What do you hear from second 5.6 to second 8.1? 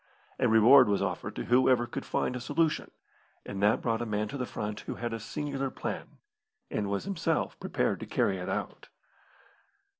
plan, and was himself prepared to